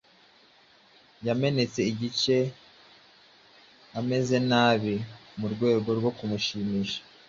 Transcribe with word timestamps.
yamenetse 1.27 1.79
igice 1.91 2.35
ameze 3.99 4.37
nabi 4.49 4.95
Mu 5.39 5.47
rwego 5.53 5.89
rwo 5.97 6.11
kumushimisha 6.17 6.99